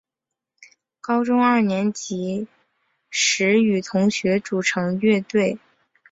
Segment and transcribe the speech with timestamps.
[0.99, 2.47] 高中二年级
[3.11, 5.59] 时与同学组成乐队。